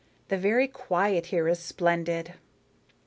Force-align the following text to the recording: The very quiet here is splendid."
The 0.29 0.37
very 0.39 0.67
quiet 0.67 1.27
here 1.27 1.47
is 1.47 1.59
splendid." 1.59 2.33